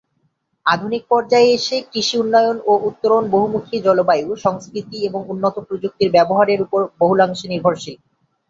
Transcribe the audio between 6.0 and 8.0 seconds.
ব্যবহারের উপর বহুলাংশে নির্ভরশীল।